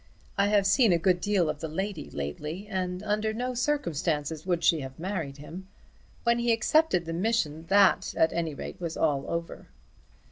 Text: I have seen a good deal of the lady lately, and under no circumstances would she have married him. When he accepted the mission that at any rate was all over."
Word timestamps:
I 0.35 0.47
have 0.47 0.65
seen 0.65 0.91
a 0.91 0.97
good 0.97 1.21
deal 1.21 1.47
of 1.47 1.59
the 1.59 1.67
lady 1.67 2.09
lately, 2.09 2.65
and 2.67 3.03
under 3.03 3.35
no 3.35 3.53
circumstances 3.53 4.47
would 4.47 4.63
she 4.63 4.79
have 4.79 4.97
married 4.97 5.37
him. 5.37 5.67
When 6.23 6.39
he 6.39 6.51
accepted 6.51 7.05
the 7.05 7.13
mission 7.13 7.67
that 7.67 8.15
at 8.17 8.33
any 8.33 8.55
rate 8.55 8.81
was 8.81 8.97
all 8.97 9.29
over." 9.29 9.67